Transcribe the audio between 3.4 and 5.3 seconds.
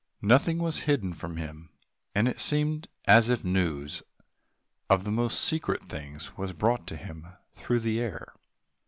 news of the